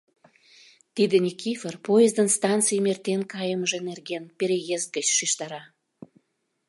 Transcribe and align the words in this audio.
Тиде 0.95 1.17
Никифор 1.25 1.75
поездын 1.85 2.27
станцийым 2.37 2.85
сайын 2.85 2.91
эртен 2.93 3.21
кайымыже 3.31 3.79
нерген 3.89 4.23
переезд 4.37 4.87
гыч 4.95 5.07
шижтара. 5.17 5.61